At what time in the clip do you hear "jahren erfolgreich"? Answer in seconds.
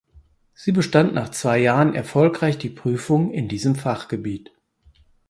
1.59-2.57